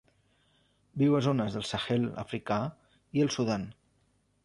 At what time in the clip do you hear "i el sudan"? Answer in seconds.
3.19-3.73